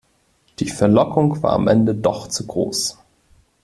[0.57, 2.97] Die Verlockung war am Ende doch zu groß.